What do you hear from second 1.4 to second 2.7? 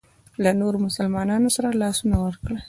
سره لاسونه ورکړي.